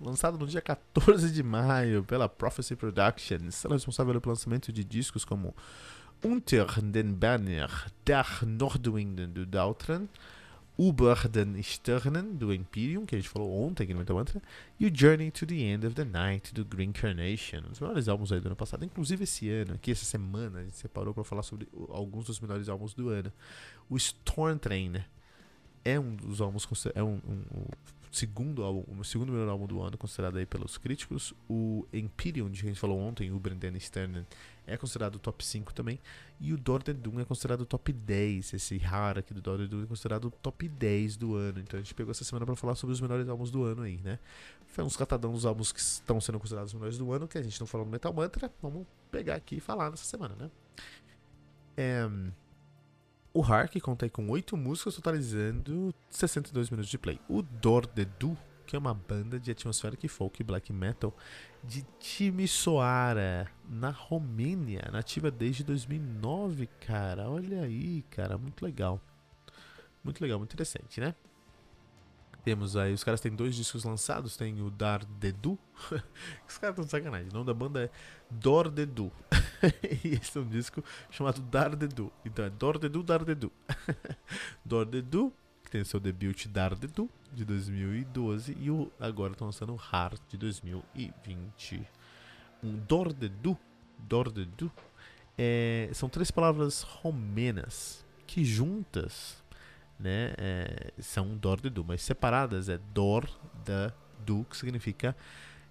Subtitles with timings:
[0.00, 5.24] lançado no dia 14 de maio pela Prophecy Productions, sendo responsável pelo lançamento de discos
[5.24, 5.54] como
[6.24, 7.70] Unter den Banner
[8.04, 10.06] der Nordwinden do Dautran,
[10.80, 14.40] Über den Sternen do Imperium, que a gente falou ontem aqui no Metal Mantra,
[14.78, 18.30] e o Journey to the End of the Night do Green Carnation, dos melhores álbuns
[18.30, 21.42] aí do ano passado, inclusive esse ano, aqui essa semana, a gente separou para falar
[21.42, 23.32] sobre alguns dos melhores álbuns do ano.
[23.90, 25.02] O Storm Train
[25.84, 27.66] é um dos álbuns é um, um, um
[28.10, 31.34] segundo álbum, o segundo melhor álbum do ano, considerado aí pelos críticos.
[31.48, 34.26] O Empyrean, de que a gente falou ontem, o Brendan Sternen,
[34.66, 35.98] é considerado top 5 também.
[36.38, 38.52] E o Doom é considerado top 10.
[38.52, 41.58] Esse raro aqui do Doom é considerado top 10 do ano.
[41.58, 43.98] Então a gente pegou essa semana para falar sobre os melhores álbuns do ano aí,
[43.98, 44.18] né?
[44.66, 47.42] Foi uns catadão dos álbuns que estão sendo considerados os melhores do ano, que a
[47.42, 48.52] gente não falou no Metal Mantra.
[48.62, 50.50] Vamos pegar aqui e falar nessa semana, né?
[51.76, 52.08] É...
[53.38, 57.20] O Hark conta com 8 músicas, totalizando 62 minutos de play.
[57.28, 58.36] O Dordedu,
[58.66, 61.16] que é uma banda de atmospheric folk e black metal
[61.62, 67.30] de Timisoara, na Romênia, nativa desde 2009, cara.
[67.30, 69.00] Olha aí, cara, muito legal.
[70.02, 71.14] Muito legal, muito interessante, né?
[72.42, 75.56] Temos aí, os caras têm dois discos lançados, tem o Dar Dedu.
[76.44, 77.28] os caras estão de sacanagem.
[77.30, 77.90] O nome da banda é
[78.28, 79.12] Dor Dedu.
[80.04, 82.12] e esse é um disco chamado Dar Dedu.
[82.24, 83.52] Então é Dor Dedu, Dar Dedu.
[84.64, 85.32] Dor Dedu,
[85.62, 88.56] que tem seu debut Dar Dedu, de 2012.
[88.58, 91.82] E o, agora estão lançando o Heart, de 2020.
[92.62, 93.58] Um Dor Dedu,
[93.98, 94.70] Dor Dedu,
[95.36, 99.42] é, são três palavras romenas que juntas
[99.98, 103.28] né, é, são Dor de Du, mas separadas é Dor
[103.64, 103.92] da
[104.24, 105.16] Du, que significa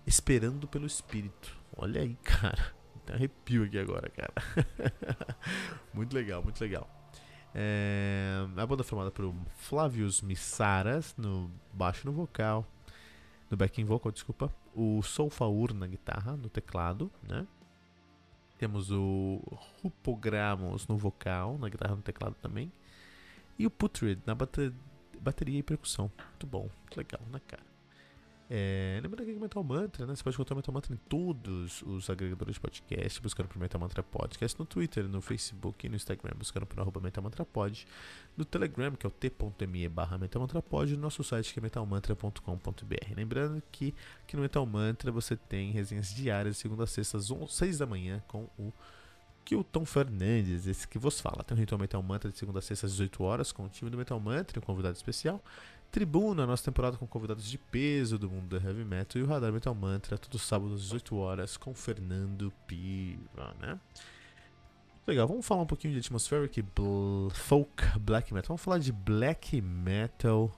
[0.06, 1.56] esperando pelo espírito.
[1.76, 2.77] Olha aí, cara.
[3.08, 4.34] Tem arrepio aqui agora, cara.
[5.94, 6.90] muito legal, muito legal.
[7.56, 12.68] É, a banda é formada por Flavius Missaras no baixo no vocal,
[13.50, 17.48] no backing vocal, desculpa, o Solfaur na guitarra, no teclado, né?
[18.58, 19.42] Temos o
[19.82, 22.72] Rupogramos no vocal, na guitarra no teclado também.
[23.58, 24.74] E o Putrid na bater,
[25.20, 26.12] bateria e percussão.
[26.30, 27.64] Muito bom, muito legal, né, cara?
[28.50, 30.16] É, lembrando que o Metal Mantra, né?
[30.16, 33.80] Você pode encontrar o Metal Mantra em todos os agregadores de podcast, buscando por Metal
[33.80, 37.86] Mantra Podcast, no Twitter, no Facebook e no Instagram, buscando por arroba Metal Mantra Pod,
[38.38, 41.62] no Telegram, que é o t.me barra Metal Mantra Pod, no nosso site que é
[41.62, 43.14] metalmantra.com.br.
[43.16, 43.94] Lembrando que
[44.24, 48.24] aqui no Metal Mantra você tem resenhas diárias, segunda a sexta, às 6 da manhã,
[48.28, 48.72] com o
[49.48, 51.42] que o Tom Fernandes, esse que vos fala.
[51.42, 53.90] Tem o Ritual Metal Mantra de segunda a sexta às 18 horas com o time
[53.90, 55.42] do Metal Mantra e um convidado especial.
[55.92, 59.22] Tribuna, nossa temporada com convidados de peso do mundo do Heavy Metal.
[59.22, 63.80] E o Radar Metal Mantra, todo sábado às 18 horas com Fernando Piva, né?
[65.08, 68.50] Legal, vamos falar um pouquinho de atmospheric bl folk black metal.
[68.50, 70.52] Vamos falar de black metal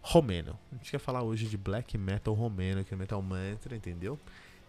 [0.00, 0.58] romeno.
[0.70, 4.18] A gente quer falar hoje de black metal romeno aqui no Metal Mantra, entendeu?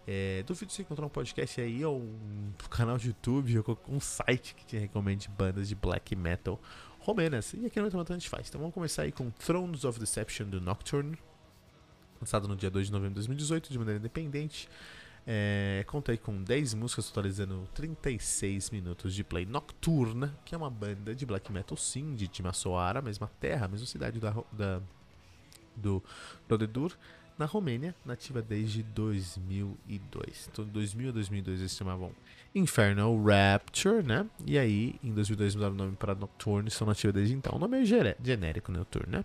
[0.06, 4.54] É, duvido você encontrar um podcast aí ou um canal de YouTube ou um site
[4.56, 6.60] que te recomende bandas de black metal
[7.00, 7.52] romenas.
[7.54, 8.48] E aqui no Metal a gente faz.
[8.48, 11.18] Então vamos começar aí com Thrones of Deception do Nocturne,
[12.20, 14.68] lançado no dia 2 de novembro de 2018 de maneira independente.
[15.26, 19.44] É, conta aí com 10 músicas, totalizando 36 minutos de play.
[19.44, 24.18] Nocturna, que é uma banda de black metal sim, de Timaçoara, mesma terra, mesma cidade
[24.18, 24.82] da, da
[25.76, 26.02] do
[26.48, 26.96] Rodedur
[27.40, 30.48] na Romênia, nativa desde 2002.
[30.52, 32.12] Então, de 2000 a 2002 eles chamavam
[32.54, 34.26] Infernal Rapture, né?
[34.46, 37.56] E aí, em 2002 mudaram o nome para Nocturne, são nativa desde então.
[37.56, 39.24] O nome é genérico, Nocturne, né?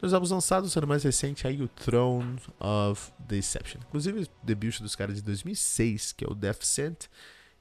[0.00, 3.80] Dois álbuns lançados, sendo mais recente aí o Throne of Deception.
[3.88, 7.06] Inclusive, o debut dos caras de 2006, que é o Death Scent.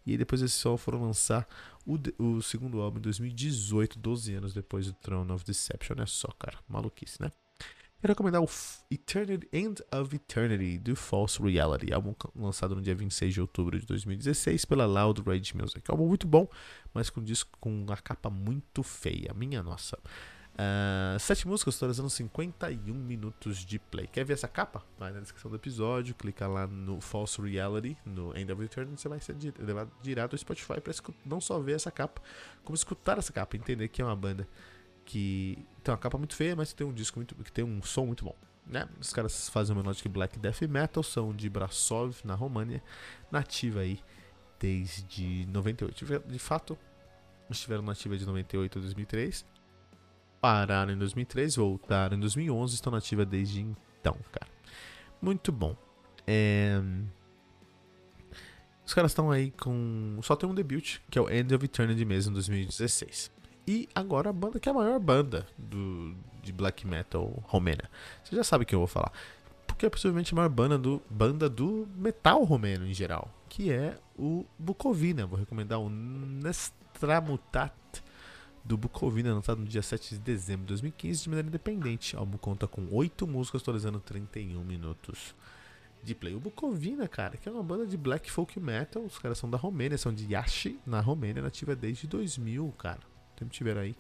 [0.06, 1.48] E depois eles só foram lançar
[1.84, 5.96] o, o segundo álbum em 2018, 12 anos depois do Throne of Deception.
[5.98, 7.32] Olha só, cara, maluquice, né?
[8.00, 8.50] Quero recomendar o
[8.92, 13.88] Eternity End of Eternity do False Reality, álbum lançado no dia 26 de outubro de
[13.88, 15.82] 2016 pela Loud Rage Music.
[15.90, 16.48] É um álbum muito bom,
[16.94, 19.98] mas com um disco com uma capa muito feia, minha nossa.
[20.54, 24.06] Uh, sete músicas, totalizando 51 minutos de play.
[24.06, 24.84] Quer ver essa capa?
[25.00, 29.10] Vai na descrição do episódio, clica lá no False Reality, no End of Eternity, você
[29.10, 30.94] vai ser levado direto ao Spotify para
[31.26, 32.22] não só ver essa capa,
[32.64, 34.48] como escutar essa capa, entender que é uma banda
[35.08, 38.06] que tem uma capa muito feia, mas tem um disco muito, que tem um som
[38.06, 38.36] muito bom.
[38.66, 38.88] Né?
[39.00, 42.84] Os caras fazem uma melodic black death metal, são de Brasov, na România,
[43.32, 44.02] nativa aí
[44.60, 46.06] desde 98.
[46.28, 46.78] De fato,
[47.50, 49.46] estiveram na ativa de 98 a 2003.
[50.42, 54.52] Pararam em 2003, voltaram em 2011, estão na ativa desde então, cara.
[55.22, 55.76] Muito bom.
[56.28, 56.82] É...
[58.86, 60.20] Os caras estão aí com.
[60.22, 63.37] Só tem um debut, que é o End of Eternity mesmo, em 2016.
[63.68, 67.90] E agora a banda que é a maior banda do, de black metal romena.
[68.24, 69.12] Você já sabe o que eu vou falar.
[69.68, 73.30] Porque é possivelmente a maior banda do, banda do metal romeno em geral.
[73.50, 75.28] Que é o Bukovina.
[75.28, 77.74] Vou recomendar o Nestramutat
[78.64, 82.16] do Bukovina, lançado no dia 7 de dezembro de 2015, de maneira independente.
[82.16, 85.36] O álbum conta com 8 músicas, atualizando 31 minutos
[86.02, 86.34] de play.
[86.34, 89.04] O Bukovina, cara, que é uma banda de black folk metal.
[89.04, 93.17] Os caras são da Romênia, são de Yashi, na Romênia, nativa desde 2000, cara.
[93.38, 93.96] Tempo tiveram aí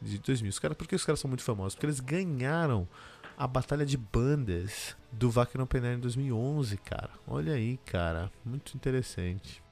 [0.00, 0.50] de 2000.
[0.50, 1.74] Os caras, por que os caras são muito famosos?
[1.74, 2.88] Porque eles ganharam
[3.36, 7.10] a batalha de bandas do Open Air em 2011, cara.
[7.26, 9.62] Olha aí, cara, muito interessante.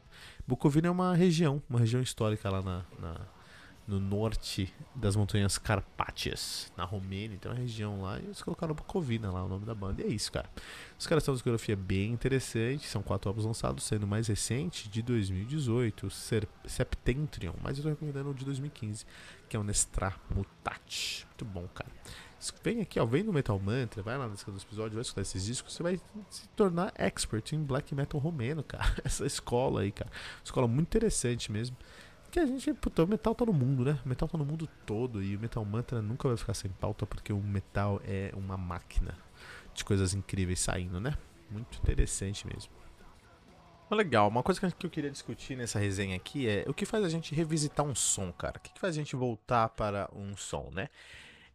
[0.46, 3.16] Bukovina é uma região, uma região histórica lá na, na
[3.90, 7.34] no norte das montanhas Carpátias, na Romênia.
[7.34, 10.00] Então é uma região lá e eles colocaram Bukovina lá, o nome da banda.
[10.00, 10.48] E é isso, cara.
[10.96, 12.86] Os caras têm uma discografia bem interessante.
[12.86, 16.10] São quatro álbuns lançados, sendo o mais recente de 2018, o
[16.68, 17.54] Septentrion.
[17.62, 19.04] Mas eu tô recomendando o de 2015,
[19.48, 21.26] que é o Nestra Mutat.
[21.26, 21.90] Muito bom, cara.
[22.62, 25.20] Vem aqui, ó, vem no Metal Mantra, vai lá na descrição do episódio, vai escutar
[25.20, 26.00] esses discos, você vai
[26.30, 28.94] se tornar expert em black metal romeno, cara.
[29.04, 30.10] Essa escola aí, cara.
[30.42, 31.76] Escola muito interessante mesmo.
[32.30, 33.98] Que a gente, puta, o metal tá no mundo, né?
[34.04, 37.04] O metal tá no mundo todo e o Metal Mantra nunca vai ficar sem pauta
[37.04, 39.16] porque o metal é uma máquina
[39.74, 41.16] de coisas incríveis saindo, né?
[41.50, 42.70] Muito interessante mesmo.
[43.90, 47.08] Legal, uma coisa que eu queria discutir nessa resenha aqui é o que faz a
[47.08, 48.58] gente revisitar um som, cara.
[48.58, 50.88] O que faz a gente voltar para um som, né?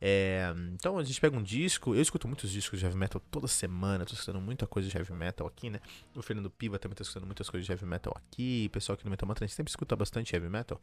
[0.01, 3.47] É, então a gente pega um disco, eu escuto muitos discos de heavy metal toda
[3.47, 5.80] semana, tô escutando muita coisa de heavy metal aqui, né?
[6.13, 9.06] O Fernando Piva também tá escutando muitas coisas de heavy metal aqui, o pessoal aqui
[9.06, 10.81] no Metal Mantra, a gente sempre escuta bastante heavy metal.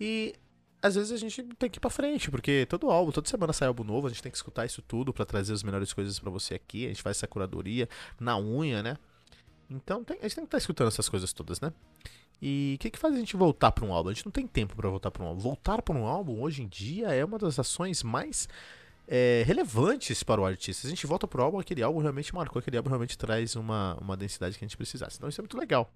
[0.00, 0.34] E
[0.80, 3.68] às vezes a gente tem que ir pra frente, porque todo álbum, toda semana sai
[3.68, 6.30] álbum novo, a gente tem que escutar isso tudo para trazer as melhores coisas para
[6.30, 7.88] você aqui, a gente faz essa curadoria
[8.18, 8.96] na unha, né?
[9.70, 11.72] Então tem, a gente tem que estar tá escutando essas coisas todas, né?
[12.44, 14.10] E o que, que faz a gente voltar para um álbum?
[14.10, 15.40] A gente não tem tempo para voltar para um álbum.
[15.40, 18.48] Voltar para um álbum hoje em dia é uma das ações mais
[19.06, 20.80] é, relevantes para o artista.
[20.80, 23.54] Se a gente volta para o álbum, aquele álbum realmente marcou, aquele álbum realmente traz
[23.54, 25.18] uma, uma densidade que a gente precisasse.
[25.18, 25.88] Então isso é muito legal.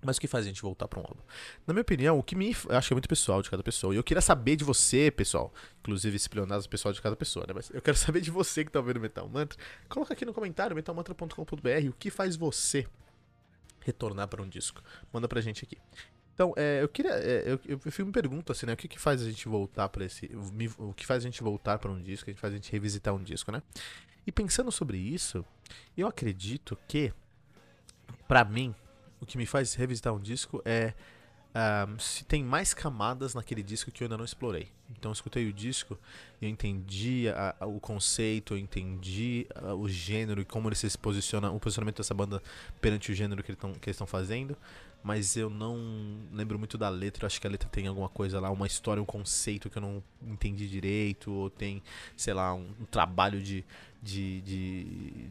[0.00, 1.22] Mas o que faz a gente voltar para um álbum?
[1.66, 2.54] Na minha opinião, o que me.
[2.68, 3.92] Acho que é muito pessoal de cada pessoa.
[3.92, 5.52] E eu queria saber de você, pessoal.
[5.80, 7.54] Inclusive, esse pleonasmo pessoal de cada pessoa, né?
[7.54, 9.58] Mas eu quero saber de você que está ouvindo Metal Mantra.
[9.88, 12.86] Coloca aqui no comentário, metalmantra.com.br, o que faz você
[13.84, 14.82] retornar para um disco.
[15.12, 15.78] Manda pra gente aqui.
[16.34, 17.12] Então, é, eu queria.
[17.12, 18.72] É, eu, eu, eu me pergunto assim, né?
[18.72, 20.28] O que, que faz a gente voltar para esse.
[20.78, 23.14] O que faz a gente voltar para um disco, o que faz a gente revisitar
[23.14, 23.62] um disco, né?
[24.26, 25.44] E pensando sobre isso,
[25.96, 27.12] eu acredito que,
[28.26, 28.74] para mim,
[29.20, 30.94] o que me faz revisitar um disco é
[31.98, 34.68] se tem mais camadas naquele disco que eu ainda não explorei.
[34.90, 35.96] Então eu escutei o disco
[36.40, 40.74] e eu entendi a, a, o conceito, eu entendi a, o gênero e como ele
[40.74, 42.42] se posiciona, o posicionamento dessa banda
[42.80, 44.56] perante o gênero que, ele tão, que eles estão fazendo.
[45.02, 45.76] Mas eu não
[46.32, 49.06] lembro muito da letra, acho que a letra tem alguma coisa lá, uma história, um
[49.06, 51.82] conceito que eu não entendi direito, ou tem,
[52.16, 53.62] sei lá, um, um trabalho de,
[54.02, 54.84] de, de,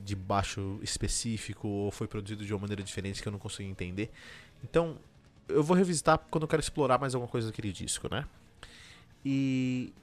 [0.05, 4.11] de baixo específico, ou foi produzido de uma maneira diferente que eu não consigo entender.
[4.63, 4.95] Então,
[5.47, 8.25] eu vou revisitar quando eu quero explorar mais alguma coisa daquele disco, né?
[9.25, 9.93] E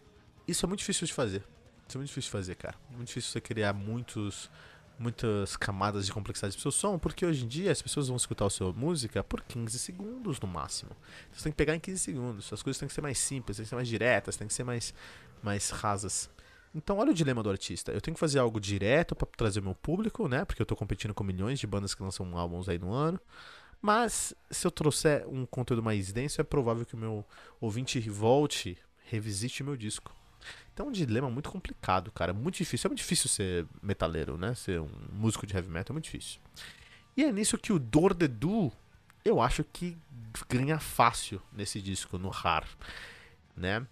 [0.47, 1.45] isso é muito difícil de fazer.
[1.89, 2.77] Isso é muito difícil de fazer, cara.
[2.91, 4.51] Muito difícil você criar muitos,
[4.99, 8.47] muitas camadas de complexidade do seu som, porque hoje em dia as pessoas vão escutar
[8.47, 10.93] a sua música por 15 segundos no máximo.
[10.93, 12.53] Então, você tem que pegar em 15 segundos.
[12.53, 14.65] As coisas têm que ser mais simples, têm que ser mais diretas, têm que ser
[14.65, 14.95] mais,
[15.43, 16.31] mais rasas.
[16.75, 17.91] Então, olha o dilema do artista.
[17.91, 20.45] Eu tenho que fazer algo direto para trazer meu público, né?
[20.45, 23.21] Porque eu tô competindo com milhões de bandas que lançam álbuns aí no ano.
[23.81, 27.25] Mas se eu trouxer um conteúdo mais denso, é provável que o meu
[27.61, 30.15] ouvinte volte, revisite meu disco.
[30.73, 32.33] Então é um dilema muito complicado, cara.
[32.33, 32.89] Muito difícil.
[32.89, 34.55] É muito difícil ser metaleiro, né?
[34.55, 36.41] Ser um músico de heavy metal é muito difícil.
[37.17, 38.73] E é nisso que o Dordedu,
[39.25, 39.97] eu acho que
[40.49, 42.67] ganha fácil nesse disco, no Har,
[43.57, 43.87] né?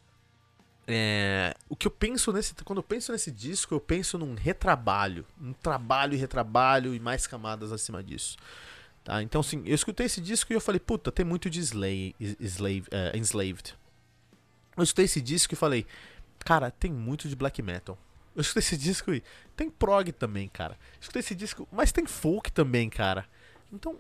[0.87, 2.55] É, o que eu penso nesse.
[2.65, 5.27] Quando eu penso nesse disco, eu penso num retrabalho.
[5.39, 8.39] Um trabalho e retrabalho e mais camadas acima disso.
[9.09, 9.23] Tá?
[9.23, 12.85] Então, assim, eu escutei esse disco e eu falei, puta, tem muito de slave, slave,
[12.93, 13.75] uh, Enslaved.
[14.77, 15.87] Eu escutei esse disco e falei,
[16.41, 17.97] cara, tem muito de black metal.
[18.37, 19.23] Eu escutei esse disco e
[19.57, 20.75] tem prog também, cara.
[20.75, 23.27] Eu escutei esse disco, mas tem folk também, cara.
[23.73, 23.99] Então,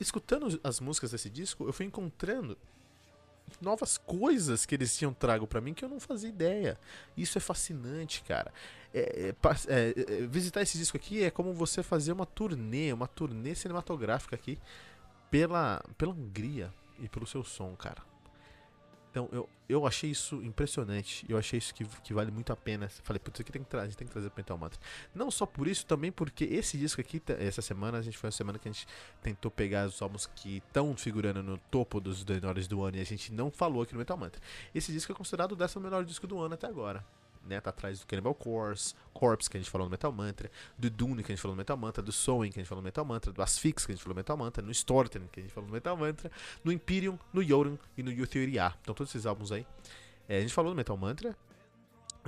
[0.00, 2.56] escutando as músicas desse disco, eu fui encontrando
[3.60, 6.78] novas coisas que eles tinham trago para mim que eu não fazia ideia.
[7.16, 8.52] Isso é fascinante, cara.
[8.92, 9.34] É, é,
[9.68, 14.34] é, é, visitar esse disco aqui é como você fazer uma turnê, uma turnê cinematográfica
[14.36, 14.58] aqui
[15.30, 18.02] pela, pela Hungria e pelo seu som, cara.
[19.16, 21.24] Então, eu, eu achei isso impressionante.
[21.26, 22.86] Eu achei isso que, que vale muito a pena.
[23.02, 24.78] Falei, putz, isso aqui tem que, trazer, tem que trazer Metal Mantra.
[25.14, 28.32] Não só por isso, também porque esse disco aqui, essa semana, a gente foi uma
[28.32, 28.86] semana que a gente
[29.22, 33.04] tentou pegar os álbuns que estão figurando no topo dos menores do ano e a
[33.04, 34.38] gente não falou aqui no Metal Mantra.
[34.74, 37.02] Esse disco é considerado o décimo melhor disco do ano até agora
[37.46, 37.60] né?
[37.60, 41.22] Tá atrás do Cannibal Corpse, Corpse, que a gente falou no Metal Mantra, do Dune,
[41.22, 43.04] que a gente falou no Metal Mantra, do Sowing, que a gente falou no Metal
[43.04, 45.52] Mantra, do Asphyx, que a gente falou no Metal Mantra, no Storten, que a gente
[45.52, 46.30] falou no Metal Mantra,
[46.62, 48.74] no Imperium, no Yorum e no Eutheria.
[48.82, 49.66] Então todos esses álbuns aí.
[50.28, 51.36] É, a gente falou no Metal Mantra,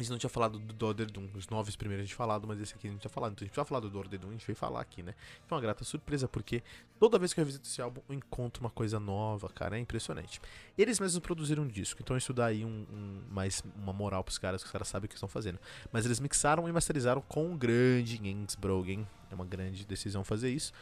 [0.00, 2.60] a gente não tinha falado do Order Doom, os nove primeiros a gente falado, mas
[2.60, 3.32] esse aqui a gente tinha falado.
[3.32, 5.14] Então a gente precisava falar do Order Doom, a gente veio falar aqui, né?
[5.46, 6.62] Foi uma grata surpresa, porque
[6.98, 9.76] toda vez que eu revisito esse álbum, eu encontro uma coisa nova, cara.
[9.76, 10.40] É impressionante.
[10.76, 14.38] Eles mesmos produziram um disco, então isso dá aí um, um, mais uma moral pros
[14.38, 15.58] caras, que os caras sabem o que estão fazendo.
[15.92, 19.06] Mas eles mixaram e masterizaram com o grande Jens Brogen.
[19.30, 20.72] É uma grande decisão fazer isso.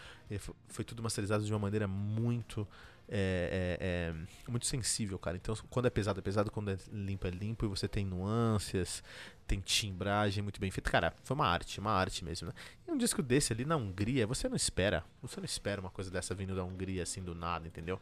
[0.69, 2.67] Foi tudo masterizado de uma maneira muito
[3.09, 4.15] é, é,
[4.49, 5.37] é, muito sensível, cara.
[5.37, 9.03] Então, quando é pesado, é pesado, quando é limpo, é limpo, e você tem nuances,
[9.47, 10.91] tem timbragem muito bem feita.
[10.91, 12.55] Cara, foi uma arte, uma arte mesmo, né?
[12.87, 15.05] E um disco desse ali na Hungria, você não espera.
[15.23, 18.01] Você não espera uma coisa dessa vindo da Hungria assim do nada, entendeu?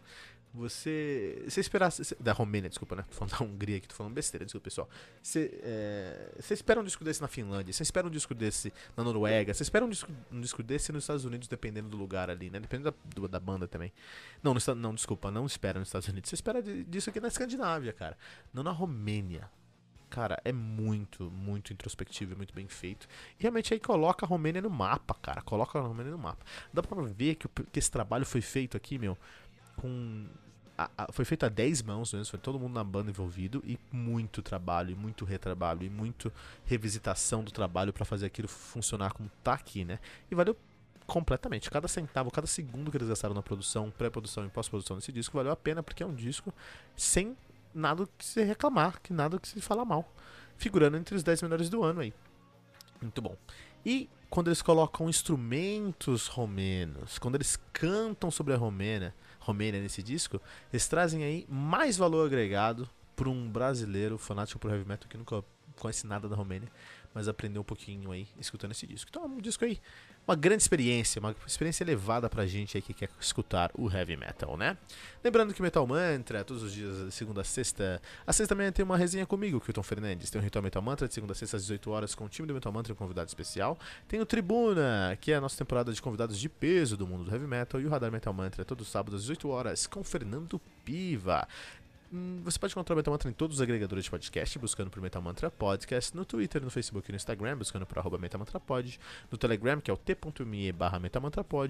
[0.54, 1.42] Você.
[1.49, 2.16] Você esperasse.
[2.20, 3.04] Da Romênia, desculpa, né?
[3.11, 4.88] Tô falando da Hungria aqui, tô falando besteira, desculpa, pessoal.
[5.20, 9.02] Você, é, você espera um disco desse na Finlândia, você espera um disco desse na
[9.02, 12.50] Noruega, você espera um disco, um disco desse nos Estados Unidos, dependendo do lugar ali,
[12.50, 12.61] né?
[12.61, 13.92] Dependendo da, da banda também.
[14.42, 16.30] Não, no, não, desculpa, não espera nos Estados Unidos.
[16.30, 18.16] Você espera disso aqui na Escandinávia, cara.
[18.52, 19.50] Não na Romênia
[20.14, 23.08] cara, é muito, muito introspectivo e muito bem feito.
[23.37, 25.42] E realmente aí coloca a Romênia no mapa, cara.
[25.42, 26.46] Coloca a Romênia no mapa.
[26.73, 29.18] Dá pra ver que, que esse trabalho foi feito aqui, meu,
[29.76, 30.26] com
[30.76, 34.43] a, a, foi feito a 10 mãos foi todo mundo na banda envolvido e muito
[34.43, 36.33] trabalho, e muito retrabalho, e muito
[36.64, 39.99] revisitação do trabalho para fazer aquilo funcionar como tá aqui, né?
[40.31, 40.57] E valeu
[41.07, 41.71] completamente.
[41.71, 45.52] Cada centavo, cada segundo que eles gastaram na produção, pré-produção e pós-produção desse disco valeu
[45.52, 46.52] a pena porque é um disco
[46.97, 47.37] sem
[47.75, 50.11] nada que se reclamar, que nada que se falar mal.
[50.57, 52.12] Figurando entre os 10 melhores do ano aí.
[53.00, 53.37] Muito bom.
[53.85, 60.40] E quando eles colocam instrumentos romenos, quando eles cantam sobre a Romênia, Romênia nesse disco,
[60.72, 65.44] eles trazem aí mais valor agregado para um brasileiro fanático por heavy metal que nunca
[65.76, 66.68] conhece nada da Romênia,
[67.14, 69.09] mas aprendeu um pouquinho aí escutando esse disco.
[69.11, 69.80] Então é um disco aí
[70.26, 74.56] uma grande experiência, uma experiência elevada pra gente aí que quer escutar o heavy metal,
[74.56, 74.76] né?
[75.23, 78.00] Lembrando que Metal Mantra, todos os dias, segunda a sexta.
[78.26, 80.30] A sexta também tem uma resenha comigo, Kilton Fernandes.
[80.30, 82.49] Tem o Ritual Metal Mantra, de segunda a sexta às 18 horas, com o time
[82.49, 83.78] do Metal Mantra e um convidado especial.
[84.09, 87.30] Tem o Tribuna, que é a nossa temporada de convidados de peso do mundo do
[87.30, 87.80] heavy metal.
[87.80, 91.47] E o Radar Metal Mantra, todos os sábados às 18 horas, com Fernando Piva.
[92.14, 95.02] Hum, você pode encontrar o Metal Mantra em todos os agregadores de podcast, buscando por
[95.02, 98.16] Metal Mantra Podcast, no Twitter, no Facebook e no Instagram, buscando por arroba
[98.64, 99.00] Pod,
[99.33, 101.00] no Telegram, que é o t.me barra